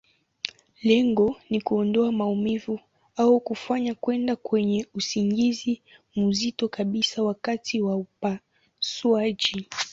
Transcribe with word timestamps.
Lengo 0.83 1.35
ni 1.49 1.61
kuondoa 1.61 2.11
maumivu, 2.11 2.79
au 3.15 3.39
kufanya 3.39 3.95
kwenda 3.95 4.35
kwenye 4.35 4.87
usingizi 4.93 5.81
mzito 6.15 6.67
kabisa 6.69 7.23
wakati 7.23 7.81
wa 7.81 7.95
upasuaji. 7.95 9.67